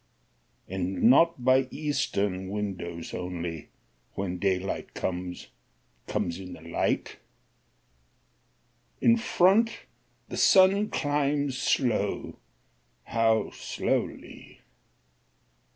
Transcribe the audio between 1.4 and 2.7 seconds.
by eastern